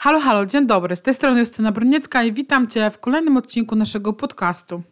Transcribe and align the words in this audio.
Halo, 0.00 0.20
halo, 0.20 0.46
dzień 0.46 0.66
dobry. 0.66 0.96
Z 0.96 1.02
tej 1.02 1.14
strony 1.14 1.40
Justyna 1.40 1.72
Broniecka 1.72 2.24
i 2.24 2.32
witam 2.32 2.66
Cię 2.66 2.90
w 2.90 2.98
kolejnym 2.98 3.36
odcinku 3.36 3.76
naszego 3.76 4.12
podcastu. 4.12 4.82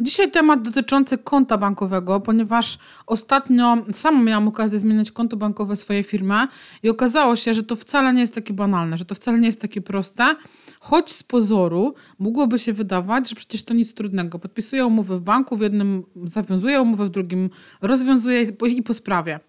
Dzisiaj 0.00 0.30
temat 0.30 0.62
dotyczący 0.62 1.18
konta 1.18 1.58
bankowego, 1.58 2.20
ponieważ 2.20 2.78
ostatnio 3.06 3.76
sama 3.92 4.22
miałam 4.22 4.48
okazję 4.48 4.78
zmieniać 4.78 5.12
konto 5.12 5.36
bankowe 5.36 5.76
swojej 5.76 6.02
firmy 6.02 6.48
i 6.82 6.88
okazało 6.88 7.36
się, 7.36 7.54
że 7.54 7.62
to 7.62 7.76
wcale 7.76 8.12
nie 8.12 8.20
jest 8.20 8.34
takie 8.34 8.54
banalne, 8.54 8.98
że 8.98 9.04
to 9.04 9.14
wcale 9.14 9.38
nie 9.38 9.46
jest 9.46 9.60
takie 9.60 9.80
proste, 9.80 10.36
choć 10.80 11.12
z 11.12 11.22
pozoru 11.22 11.94
mogłoby 12.18 12.58
się 12.58 12.72
wydawać, 12.72 13.28
że 13.28 13.36
przecież 13.36 13.62
to 13.62 13.74
nic 13.74 13.94
trudnego. 13.94 14.38
Podpisuję 14.38 14.86
umowę 14.86 15.18
w 15.18 15.22
banku, 15.22 15.56
w 15.56 15.60
jednym 15.60 16.02
zawiązuję 16.24 16.82
umowę, 16.82 17.04
w 17.04 17.08
drugim 17.08 17.50
rozwiązuję 17.80 18.44
i 18.68 18.82
po 18.82 18.94
sprawie. 18.94 19.40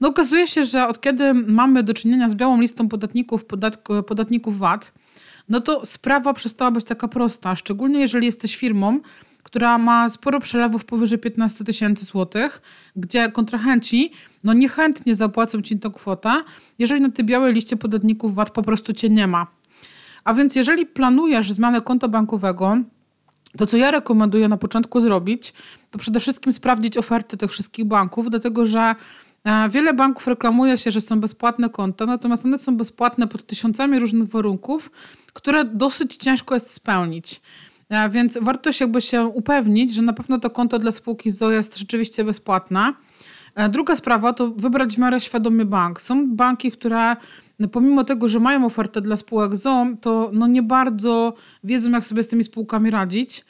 No 0.00 0.08
okazuje 0.08 0.46
się, 0.46 0.64
że 0.64 0.88
od 0.88 1.00
kiedy 1.00 1.34
mamy 1.34 1.82
do 1.82 1.94
czynienia 1.94 2.28
z 2.28 2.34
białą 2.34 2.60
listą 2.60 2.88
podatników, 2.88 3.44
podatku, 3.44 4.02
podatników 4.02 4.58
VAT, 4.58 4.92
no 5.48 5.60
to 5.60 5.86
sprawa 5.86 6.34
przestała 6.34 6.70
być 6.70 6.84
taka 6.84 7.08
prosta, 7.08 7.56
szczególnie 7.56 8.00
jeżeli 8.00 8.26
jesteś 8.26 8.56
firmą, 8.56 9.00
która 9.42 9.78
ma 9.78 10.08
sporo 10.08 10.40
przelewów 10.40 10.84
powyżej 10.84 11.18
15 11.18 11.64
tysięcy 11.64 12.04
złotych, 12.04 12.62
gdzie 12.96 13.30
kontrahenci 13.30 14.12
no 14.44 14.52
niechętnie 14.52 15.14
zapłacą 15.14 15.62
ci 15.62 15.78
tę 15.78 15.90
kwotę, 15.90 16.32
jeżeli 16.78 17.00
na 17.00 17.10
tej 17.10 17.24
białej 17.24 17.54
liście 17.54 17.76
podatników 17.76 18.34
VAT 18.34 18.50
po 18.50 18.62
prostu 18.62 18.92
cię 18.92 19.10
nie 19.10 19.26
ma. 19.26 19.46
A 20.24 20.34
więc 20.34 20.56
jeżeli 20.56 20.86
planujesz 20.86 21.52
zmianę 21.52 21.80
konta 21.80 22.08
bankowego, 22.08 22.76
to 23.58 23.66
co 23.66 23.76
ja 23.76 23.90
rekomenduję 23.90 24.48
na 24.48 24.56
początku 24.56 25.00
zrobić, 25.00 25.52
to 25.90 25.98
przede 25.98 26.20
wszystkim 26.20 26.52
sprawdzić 26.52 26.98
oferty 26.98 27.36
tych 27.36 27.50
wszystkich 27.50 27.84
banków, 27.84 28.30
dlatego 28.30 28.66
że 28.66 28.94
Wiele 29.70 29.94
banków 29.94 30.26
reklamuje 30.26 30.78
się, 30.78 30.90
że 30.90 31.00
są 31.00 31.20
bezpłatne 31.20 31.70
konta, 31.70 32.06
natomiast 32.06 32.44
one 32.44 32.58
są 32.58 32.76
bezpłatne 32.76 33.28
pod 33.28 33.46
tysiącami 33.46 33.98
różnych 34.00 34.28
warunków, 34.28 34.90
które 35.32 35.64
dosyć 35.64 36.16
ciężko 36.16 36.54
jest 36.54 36.70
spełnić. 36.70 37.40
Więc 38.10 38.38
warto 38.42 38.72
się 38.72 38.84
jakby 38.84 39.00
się 39.00 39.24
upewnić, 39.24 39.94
że 39.94 40.02
na 40.02 40.12
pewno 40.12 40.40
to 40.40 40.50
konto 40.50 40.78
dla 40.78 40.90
spółki 40.90 41.30
ZO 41.30 41.50
jest 41.50 41.78
rzeczywiście 41.78 42.24
bezpłatne. 42.24 42.94
Druga 43.70 43.96
sprawa 43.96 44.32
to 44.32 44.48
wybrać 44.48 44.96
w 44.96 44.98
miarę 44.98 45.20
świadomie 45.20 45.64
bank. 45.64 46.00
Są 46.00 46.36
banki, 46.36 46.72
które 46.72 47.16
no, 47.58 47.68
pomimo 47.68 48.04
tego, 48.04 48.28
że 48.28 48.40
mają 48.40 48.66
ofertę 48.66 49.00
dla 49.00 49.16
spółek 49.16 49.56
ZO, 49.56 49.86
to 50.00 50.30
no 50.32 50.46
nie 50.46 50.62
bardzo 50.62 51.34
wiedzą, 51.64 51.90
jak 51.90 52.04
sobie 52.04 52.22
z 52.22 52.28
tymi 52.28 52.44
spółkami 52.44 52.90
radzić. 52.90 53.44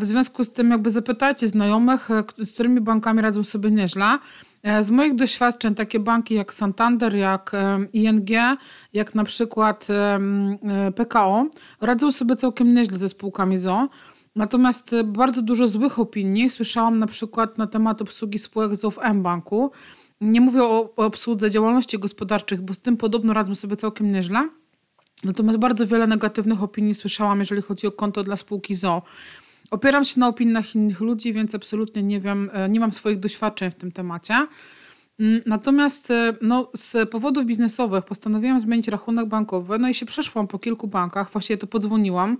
W 0.00 0.04
związku 0.04 0.44
z 0.44 0.52
tym 0.52 0.70
jakby 0.70 0.90
zapytajcie 0.90 1.48
znajomych, 1.48 2.08
z 2.38 2.52
którymi 2.52 2.80
bankami 2.80 3.22
radzą 3.22 3.44
sobie 3.44 3.70
nieźle. 3.70 4.18
E, 4.62 4.82
z 4.82 4.90
moich 4.90 5.14
doświadczeń 5.14 5.74
takie 5.74 6.00
banki 6.00 6.34
jak 6.34 6.54
Santander, 6.54 7.16
jak 7.16 7.52
ING, 7.92 8.30
jak 8.92 9.14
na 9.14 9.24
przykład 9.24 9.86
e, 9.90 10.92
PKO 10.96 11.46
radzą 11.80 12.12
sobie 12.12 12.36
całkiem 12.36 12.74
nieźle 12.74 12.98
ze 12.98 13.08
spółkami 13.08 13.58
ZO. 13.58 13.88
Natomiast 14.36 14.92
e, 14.92 15.04
bardzo 15.04 15.42
dużo 15.42 15.66
złych 15.66 15.98
opinii 15.98 16.50
słyszałam 16.50 16.98
na 16.98 17.06
przykład 17.06 17.58
na 17.58 17.66
temat 17.66 18.02
obsługi 18.02 18.38
spółek 18.38 18.76
ZO 18.76 18.90
w 18.90 18.98
M-Banku. 18.98 19.70
Nie 20.20 20.40
mówię 20.40 20.62
o, 20.62 20.94
obsłudze 20.96 21.50
działalności 21.50 21.98
gospodarczych, 21.98 22.62
bo 22.62 22.74
z 22.74 22.78
tym 22.78 22.96
podobno 22.96 23.32
radzą 23.32 23.54
sobie 23.54 23.76
całkiem 23.76 24.12
nieźle. 24.12 24.48
Natomiast 25.24 25.58
bardzo 25.58 25.86
wiele 25.86 26.06
negatywnych 26.06 26.62
opinii 26.62 26.94
słyszałam, 26.94 27.38
jeżeli 27.38 27.62
chodzi 27.62 27.86
o 27.86 27.92
konto 27.92 28.24
dla 28.24 28.36
spółki 28.36 28.74
ZO. 28.74 29.02
Opieram 29.70 30.04
się 30.04 30.20
na 30.20 30.28
opiniach 30.28 30.74
innych 30.74 31.00
ludzi, 31.00 31.32
więc 31.32 31.54
absolutnie 31.54 32.02
nie 32.02 32.20
wiem, 32.20 32.50
e, 32.52 32.68
nie 32.68 32.80
mam 32.80 32.92
swoich 32.92 33.20
doświadczeń 33.20 33.70
w 33.70 33.74
tym 33.74 33.92
temacie. 33.92 34.34
Mm, 35.20 35.40
natomiast 35.46 36.10
e, 36.10 36.32
no, 36.42 36.70
z 36.74 37.10
powodów 37.10 37.46
biznesowych 37.46 38.04
postanowiłam 38.04 38.60
zmienić 38.60 38.88
rachunek 38.88 39.26
bankowy, 39.26 39.78
no 39.78 39.88
i 39.88 39.94
się 39.94 40.06
przeszłam 40.06 40.46
po 40.46 40.58
kilku 40.58 40.88
bankach, 40.88 41.32
właściwie 41.32 41.58
to 41.58 41.66
podzwoniłam. 41.66 42.36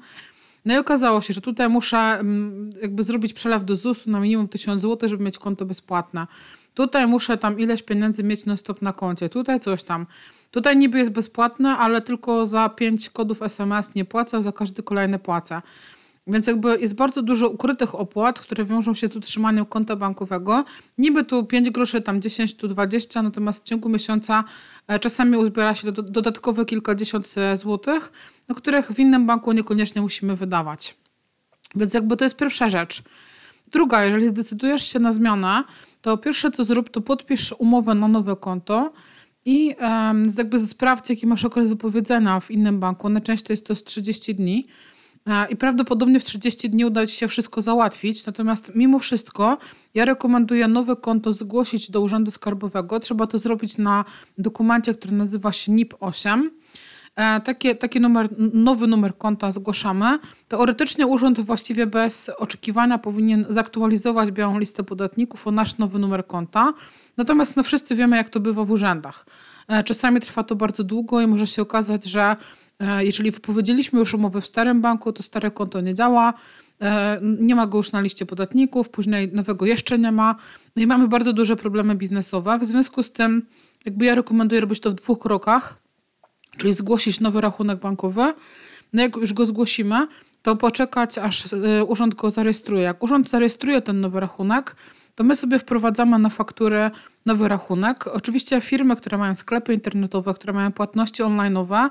No 0.65 0.75
i 0.75 0.77
okazało 0.77 1.21
się, 1.21 1.35
że 1.35 1.41
tutaj 1.41 1.69
muszę 1.69 1.99
mm, 1.99 2.71
jakby 2.83 3.03
zrobić 3.03 3.33
przelew 3.33 3.65
do 3.65 3.77
ZUS-u 3.77 4.11
na 4.11 4.21
minimum 4.21 4.49
1000 4.49 4.83
zł, 4.83 5.09
żeby 5.09 5.25
mieć 5.25 5.39
konto 5.39 5.65
bezpłatne. 5.65 6.27
Tutaj 6.75 7.07
muszę 7.07 7.39
tam 7.39 7.61
ileś 7.61 7.83
pieniędzy 7.83 8.25
mieć 8.25 8.47
na 8.47 8.57
stop 8.57 8.83
na 8.83 8.93
koncie, 8.93 9.29
tutaj 9.29 9.61
coś 9.61 9.83
tam. 9.83 10.07
Tutaj 10.51 10.77
niby 10.77 10.99
jest 10.99 11.13
bezpłatne, 11.13 11.77
ale 11.77 12.03
tylko 12.03 12.47
za 12.47 12.69
5 12.69 13.11
kodów 13.11 13.43
SMS 13.43 13.95
nie 13.95 14.05
płacę, 14.05 14.43
za 14.43 14.53
każdy 14.53 14.83
kolejny 14.83 15.19
płacę. 15.19 15.63
Więc 16.29 16.47
jakby 16.47 16.81
jest 16.81 16.95
bardzo 16.95 17.23
dużo 17.23 17.49
ukrytych 17.49 17.95
opłat, 17.95 18.41
które 18.41 18.65
wiążą 18.65 18.95
się 18.95 19.09
z 19.09 19.17
utrzymaniem 19.17 19.67
konta 19.67 19.97
bankowego. 19.97 20.65
Niby 20.99 21.25
tu 21.25 21.45
5 21.45 21.71
groszy, 21.71 22.01
tam 22.01 22.23
10, 22.23 22.55
tu 22.55 22.69
20, 22.69 23.23
natomiast 23.23 23.65
w 23.65 23.69
ciągu 23.69 23.89
miesiąca 23.89 24.45
e, 24.89 24.99
czasami 24.99 25.37
uzbiera 25.37 25.75
się 25.75 25.93
do, 25.93 26.03
dodatkowe 26.03 26.65
kilkadziesiąt 26.65 27.35
e, 27.37 27.57
złotych, 27.57 28.13
no, 28.49 28.55
których 28.55 28.93
w 28.93 28.99
innym 28.99 29.27
banku 29.27 29.53
niekoniecznie 29.53 30.03
musimy 30.03 30.37
wydawać. 30.37 30.97
Więc 31.75 31.95
jakby 31.95 32.17
to 32.17 32.25
jest 32.25 32.37
pierwsza 32.37 32.69
rzecz. 32.69 33.03
Druga, 33.73 34.05
jeżeli 34.05 34.29
zdecydujesz 34.29 34.93
się 34.93 34.99
na 34.99 35.13
zmianę, 35.13 35.65
to 36.03 36.17
pierwsze 36.17 36.51
co 36.51 36.65
zrób, 36.65 36.91
to 36.91 37.01
podpisz 37.01 37.55
umowę 37.59 37.95
na 37.95 38.09
nowe 38.09 38.37
konto 38.37 38.93
i 39.45 39.75
um, 39.81 40.27
jakby 40.39 40.59
sprawdź, 40.59 41.11
jaki 41.11 41.27
masz 41.27 41.45
okres 41.45 41.69
wypowiedzenia 41.69 42.41
w 42.41 42.51
innym 42.51 42.81
banku. 42.81 43.09
Najczęściej 43.09 43.53
jest 43.53 43.67
to 43.67 43.75
z 43.75 43.85
30 43.85 44.35
dni. 44.35 44.67
I 45.51 45.57
prawdopodobnie 45.57 46.21
w 46.21 46.25
30 46.25 46.71
dni 46.71 46.85
uda 46.85 47.07
Ci 47.07 47.17
się 47.17 47.29
wszystko 47.29 47.63
załatwić. 47.63 48.27
Natomiast 48.27 48.73
mimo 48.75 48.99
wszystko 48.99 49.59
ja 49.95 50.05
rekomenduję 50.05 50.69
nowe 50.69 50.97
konto 50.97 51.33
zgłosić 51.33 51.91
do 51.91 52.01
Urzędu 52.01 52.31
Skarbowego. 52.31 53.01
Trzeba 53.01 53.27
to 53.27 53.39
zrobić 53.39 53.79
na 53.79 54.05
dokumencie, 54.39 54.95
który 54.95 55.17
nazywa 55.17 55.53
się 55.53 55.73
NIP 55.73 55.95
8. 56.01 56.51
E, 57.19 57.41
takie, 57.41 57.75
taki 57.75 58.01
numer, 58.01 58.29
nowy 58.55 58.87
numer 58.87 59.19
konta 59.19 59.51
zgłaszamy. 59.51 60.19
Teoretycznie 60.49 61.07
urząd 61.07 61.41
właściwie 61.41 61.87
bez 61.87 62.31
oczekiwania 62.39 62.99
powinien 62.99 63.47
zaktualizować 63.49 64.31
białą 64.31 64.59
listę 64.59 64.85
podatników 64.85 65.47
o 65.47 65.51
nasz 65.51 65.79
nowy 65.79 65.99
numer 65.99 66.27
konta. 66.27 66.73
Natomiast 67.17 67.57
no, 67.57 67.63
wszyscy 67.63 67.95
wiemy, 67.95 68.17
jak 68.17 68.31
to 68.31 68.41
bywa 68.41 68.65
w 68.65 68.71
urzędach. 68.71 69.27
E, 69.69 69.83
czasami 69.83 70.21
trwa 70.21 70.43
to 70.43 70.57
bardzo 70.57 70.85
długo 70.85 71.21
i 71.21 71.27
może 71.27 71.47
się 71.47 71.63
okazać, 71.63 72.05
że 72.05 72.37
jeżeli 72.99 73.31
wypowiedzieliśmy 73.31 73.99
już 73.99 74.15
umowę 74.15 74.41
w 74.41 74.47
starym 74.47 74.81
banku, 74.81 75.13
to 75.13 75.23
stare 75.23 75.51
konto 75.51 75.81
nie 75.81 75.95
działa, 75.95 76.35
e, 76.81 77.21
nie 77.23 77.55
ma 77.55 77.67
go 77.67 77.79
już 77.79 77.93
na 77.93 78.01
liście 78.01 78.27
podatników, 78.27 78.91
później 78.91 79.33
nowego 79.33 79.67
jeszcze 79.67 79.99
nie 79.99 80.13
ma. 80.13 80.37
No 80.77 80.83
i 80.83 80.87
mamy 80.87 81.09
bardzo 81.09 81.33
duże 81.33 81.57
problemy 81.57 81.95
biznesowe. 81.95 82.59
W 82.59 82.65
związku 82.65 83.03
z 83.03 83.13
tym, 83.13 83.47
jakby 83.85 84.05
ja 84.05 84.15
rekomenduję 84.15 84.61
robić 84.61 84.81
to 84.81 84.91
w 84.91 84.95
dwóch 84.95 85.19
krokach, 85.19 85.79
czyli 86.57 86.73
zgłosić 86.73 87.21
nowy 87.21 87.41
rachunek 87.41 87.79
bankowy. 87.79 88.35
No 88.93 89.03
jak 89.03 89.17
już 89.17 89.33
go 89.33 89.45
zgłosimy, 89.45 90.07
to 90.43 90.57
poczekać, 90.57 91.19
aż 91.19 91.53
e, 91.53 91.85
urząd 91.85 92.15
go 92.15 92.31
zarejestruje. 92.31 92.83
Jak 92.83 93.03
urząd 93.03 93.31
zarejestruje 93.31 93.83
ten 93.83 94.01
nowy 94.01 94.21
rachunek, 94.21 94.77
to 95.15 95.25
my 95.25 95.37
sobie 95.37 95.59
wprowadzamy 95.59 96.19
na 96.19 96.29
fakturę 96.29 96.91
nowy 97.27 97.49
rachunek. 97.49 98.07
Oczywiście 98.07 98.61
firmy, 98.61 98.97
które 98.97 99.19
mają 99.19 99.35
sklepy 99.35 99.75
internetowe, 99.75 100.35
które 100.35 100.53
mają 100.53 100.73
płatności 100.73 101.23
online'owe, 101.23 101.91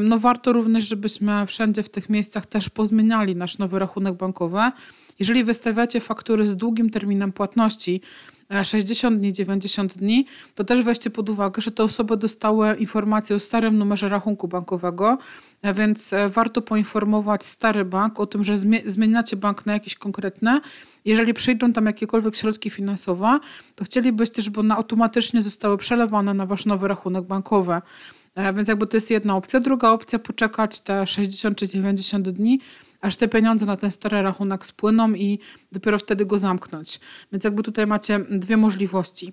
no 0.00 0.18
warto 0.18 0.52
również, 0.52 0.82
żebyśmy 0.82 1.46
wszędzie 1.46 1.82
w 1.82 1.90
tych 1.90 2.08
miejscach 2.08 2.46
też 2.46 2.70
pozmieniali 2.70 3.36
nasz 3.36 3.58
nowy 3.58 3.78
rachunek 3.78 4.14
bankowy. 4.14 4.58
Jeżeli 5.18 5.44
wystawiacie 5.44 6.00
faktury 6.00 6.46
z 6.46 6.56
długim 6.56 6.90
terminem 6.90 7.32
płatności, 7.32 8.00
60 8.64 9.16
e, 9.16 9.18
dni, 9.18 9.32
90 9.32 9.98
dni, 9.98 10.26
to 10.54 10.64
też 10.64 10.82
weźcie 10.82 11.10
pod 11.10 11.28
uwagę, 11.28 11.62
że 11.62 11.72
te 11.72 11.84
osoby 11.84 12.16
dostały 12.16 12.74
informację 12.74 13.36
o 13.36 13.38
starym 13.38 13.78
numerze 13.78 14.08
rachunku 14.08 14.48
bankowego, 14.48 15.18
e, 15.62 15.74
więc 15.74 16.12
e, 16.12 16.28
warto 16.28 16.62
poinformować 16.62 17.46
stary 17.46 17.84
bank 17.84 18.20
o 18.20 18.26
tym, 18.26 18.44
że 18.44 18.54
zmieniacie 18.86 19.36
bank 19.36 19.66
na 19.66 19.72
jakiś 19.72 19.94
konkretny. 19.94 20.60
Jeżeli 21.04 21.34
przyjdą 21.34 21.72
tam 21.72 21.86
jakiekolwiek 21.86 22.36
środki 22.36 22.70
finansowe, 22.70 23.40
to 23.76 23.84
chcielibyście, 23.84 24.42
żeby 24.42 24.60
one 24.60 24.74
automatycznie 24.74 25.42
zostały 25.42 25.78
przelewane 25.78 26.34
na 26.34 26.46
wasz 26.46 26.66
nowy 26.66 26.88
rachunek 26.88 27.24
bankowy. 27.24 27.80
E, 28.34 28.52
więc 28.52 28.68
jakby 28.68 28.86
to 28.86 28.96
jest 28.96 29.10
jedna 29.10 29.36
opcja. 29.36 29.60
Druga 29.60 29.90
opcja 29.90 30.18
poczekać 30.18 30.80
te 30.80 31.06
60 31.06 31.58
czy 31.58 31.68
90 31.68 32.28
dni, 32.28 32.60
aż 33.00 33.16
te 33.16 33.28
pieniądze 33.28 33.66
na 33.66 33.76
ten 33.76 33.90
stary 33.90 34.22
rachunek 34.22 34.66
spłyną 34.66 35.12
i 35.12 35.38
dopiero 35.72 35.98
wtedy 35.98 36.26
go 36.26 36.38
zamknąć. 36.38 37.00
Więc 37.32 37.44
jakby 37.44 37.62
tutaj 37.62 37.86
macie 37.86 38.18
dwie 38.18 38.56
możliwości. 38.56 39.32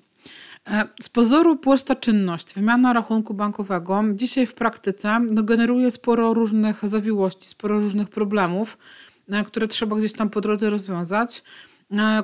E, 0.67 0.87
z 1.01 1.09
pozoru 1.09 1.57
prosta 1.57 1.95
czynność, 1.95 2.53
wymiana 2.53 2.93
rachunku 2.93 3.33
bankowego, 3.33 4.03
dzisiaj 4.13 4.45
w 4.45 4.53
praktyce 4.53 5.19
no, 5.19 5.43
generuje 5.43 5.91
sporo 5.91 6.33
różnych 6.33 6.89
zawiłości, 6.89 7.49
sporo 7.49 7.79
różnych 7.79 8.09
problemów, 8.09 8.77
e, 9.29 9.43
które 9.43 9.67
trzeba 9.67 9.95
gdzieś 9.95 10.13
tam 10.13 10.29
po 10.29 10.41
drodze 10.41 10.69
rozwiązać. 10.69 11.43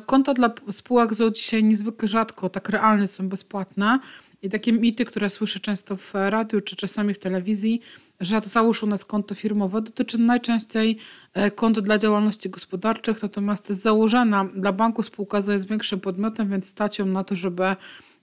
Konta 0.06 0.34
dla 0.34 0.54
spółek 0.72 1.14
ZO 1.14 1.32
dzisiaj 1.32 1.64
niezwykle 1.64 2.08
rzadko, 2.08 2.50
tak 2.50 2.70
realnie 2.70 3.08
są 3.08 3.30
bezpłatne, 3.30 4.00
i 4.44 4.50
takie 4.50 4.74
mity, 4.74 5.06
które 5.06 5.30
słyszę 5.30 5.60
często 5.60 5.98
w 5.98 6.14
radiu 6.14 6.62
czy 6.62 6.76
czasami 6.76 7.14
w 7.14 7.20
telewizji, 7.20 7.82
że 8.20 8.42
załóż 8.44 8.84
u 8.84 8.88
nas 8.88 9.06
konto 9.06 9.36
firmowe, 9.36 9.82
dotyczy 9.82 10.18
najczęściej 10.18 10.98
e, 11.34 11.52
kont 11.52 11.80
dla 11.80 11.98
działalności 11.98 12.50
gospodarczych, 12.50 13.24
natomiast 13.24 13.70
założona 13.70 14.46
dla 14.56 14.72
banku 14.72 15.04
spółka 15.04 15.38
jest 15.38 15.68
większym 15.68 16.00
podmiotem, 16.00 16.50
więc 16.50 16.68
stać 16.68 17.00
ją 17.00 17.06
na 17.06 17.24
to, 17.24 17.36
żeby 17.36 17.64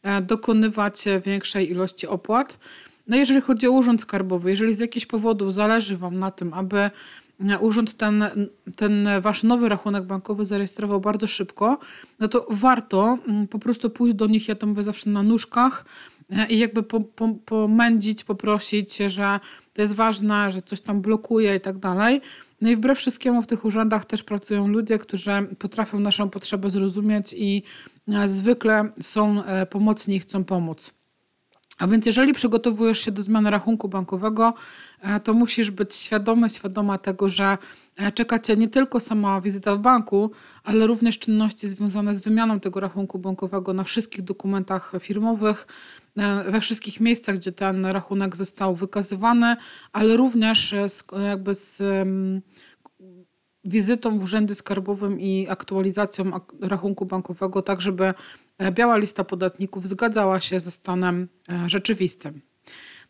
e, 0.02 0.22
dokonywać 0.22 1.04
większej 1.24 1.70
ilości 1.70 2.06
opłat. 2.06 2.58
No 3.06 3.16
jeżeli 3.16 3.40
chodzi 3.40 3.66
o 3.66 3.70
urząd 3.70 4.02
skarbowy, 4.02 4.50
jeżeli 4.50 4.74
z 4.74 4.78
jakichś 4.78 5.06
powodów 5.06 5.54
zależy 5.54 5.96
Wam 5.96 6.18
na 6.18 6.30
tym, 6.30 6.54
aby 6.54 6.90
urząd 7.60 7.96
ten, 7.96 8.24
ten 8.76 9.08
wasz 9.20 9.42
nowy 9.42 9.68
rachunek 9.68 10.04
bankowy 10.04 10.44
zarejestrował 10.44 11.00
bardzo 11.00 11.26
szybko, 11.26 11.78
no 12.18 12.28
to 12.28 12.46
warto 12.50 13.18
mm, 13.28 13.48
po 13.48 13.58
prostu 13.58 13.90
pójść 13.90 14.14
do 14.14 14.26
nich, 14.26 14.48
ja 14.48 14.54
to 14.54 14.66
mówię 14.66 14.82
zawsze 14.82 15.10
na 15.10 15.22
nóżkach 15.22 15.84
e, 16.30 16.46
i 16.46 16.58
jakby 16.58 16.82
po, 16.82 17.00
po, 17.00 17.28
pomędzić, 17.28 18.24
poprosić, 18.24 18.96
że 18.96 19.40
to 19.72 19.82
jest 19.82 19.94
ważne, 19.94 20.50
że 20.50 20.62
coś 20.62 20.80
tam 20.80 21.00
blokuje 21.00 21.56
i 21.56 21.60
tak 21.60 21.78
dalej. 21.78 22.20
No 22.60 22.70
i 22.70 22.76
wbrew 22.76 22.98
wszystkiemu 22.98 23.42
w 23.42 23.46
tych 23.46 23.64
urzędach 23.64 24.04
też 24.04 24.22
pracują 24.22 24.68
ludzie, 24.68 24.98
którzy 24.98 25.30
potrafią 25.58 26.00
naszą 26.00 26.30
potrzebę 26.30 26.70
zrozumieć 26.70 27.34
i 27.38 27.62
e, 28.08 28.28
zwykle 28.28 28.92
są 29.00 29.44
e, 29.44 29.66
pomocni 29.66 30.16
i 30.16 30.20
chcą 30.20 30.44
pomóc. 30.44 30.99
A 31.80 31.86
więc 31.86 32.06
jeżeli 32.06 32.34
przygotowujesz 32.34 32.98
się 32.98 33.12
do 33.12 33.22
zmiany 33.22 33.50
rachunku 33.50 33.88
bankowego, 33.88 34.54
e, 35.00 35.20
to 35.20 35.34
musisz 35.34 35.70
być 35.70 35.94
świadomy, 35.94 36.50
świadoma 36.50 36.98
tego, 36.98 37.28
że 37.28 37.58
e, 37.96 38.12
czeka 38.12 38.38
Cię 38.38 38.56
nie 38.56 38.68
tylko 38.68 39.00
sama 39.00 39.40
wizyta 39.40 39.76
w 39.76 39.78
banku, 39.78 40.30
ale 40.64 40.86
również 40.86 41.18
czynności 41.18 41.68
związane 41.68 42.14
z 42.14 42.20
wymianą 42.20 42.60
tego 42.60 42.80
rachunku 42.80 43.18
bankowego 43.18 43.72
na 43.72 43.84
wszystkich 43.84 44.22
dokumentach 44.22 44.92
firmowych, 45.00 45.66
e, 46.16 46.50
we 46.50 46.60
wszystkich 46.60 47.00
miejscach, 47.00 47.36
gdzie 47.36 47.52
ten 47.52 47.86
rachunek 47.86 48.36
został 48.36 48.74
wykazywany, 48.74 49.56
ale 49.92 50.16
również 50.16 50.74
z, 50.88 51.04
jakby 51.28 51.54
z 51.54 51.82
wizytą 53.64 54.18
w 54.18 54.22
urzędzie 54.22 54.54
skarbowym 54.54 55.20
i 55.20 55.46
aktualizacją 55.48 56.30
rachunku 56.60 57.06
bankowego, 57.06 57.62
tak 57.62 57.80
żeby 57.80 58.14
biała 58.72 58.96
lista 58.96 59.24
podatników 59.24 59.86
zgadzała 59.86 60.40
się 60.40 60.60
ze 60.60 60.70
stanem 60.70 61.28
e, 61.48 61.68
rzeczywistym. 61.68 62.42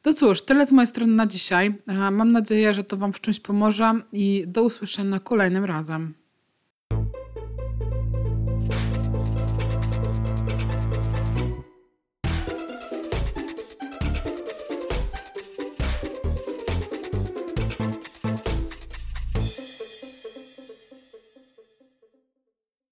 To 0.02 0.14
cóż, 0.14 0.42
tyle 0.42 0.66
z 0.66 0.72
mojej 0.72 0.86
strony 0.86 1.12
na 1.12 1.26
dzisiaj. 1.26 1.74
E, 1.86 2.10
mam 2.10 2.32
nadzieję, 2.32 2.72
że 2.72 2.84
to 2.84 2.96
Wam 2.96 3.12
w 3.12 3.20
czymś 3.20 3.40
pomoże 3.40 4.00
i 4.12 4.44
do 4.46 4.62
usłyszenia 4.62 5.20
kolejnym 5.20 5.64
razem. 5.64 6.14